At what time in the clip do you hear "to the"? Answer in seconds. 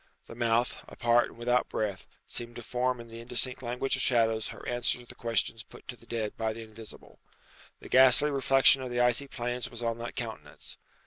4.97-5.13, 5.89-6.07